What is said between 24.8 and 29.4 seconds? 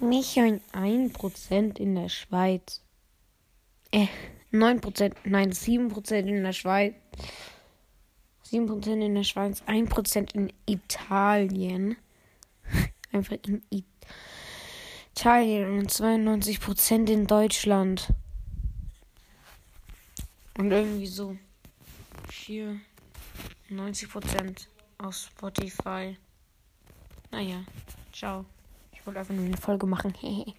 auf Spotify. Naja, ciao. Wollte einfach